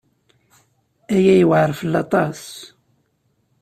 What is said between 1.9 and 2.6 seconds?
aṭas.